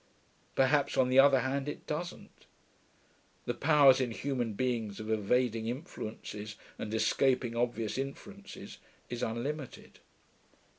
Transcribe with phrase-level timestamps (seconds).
[0.55, 2.47] Perhaps, on the other hand, it doesn't.
[3.45, 8.79] The powers in human beings of evading influences and escaping obvious inferences
[9.11, 9.99] is unlimited.